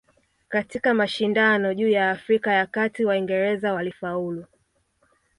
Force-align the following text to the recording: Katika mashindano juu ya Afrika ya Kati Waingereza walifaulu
Katika 0.49 0.93
mashindano 0.93 1.73
juu 1.73 1.87
ya 1.89 2.11
Afrika 2.11 2.51
ya 2.53 2.65
Kati 2.65 3.05
Waingereza 3.05 3.73
walifaulu 3.73 4.45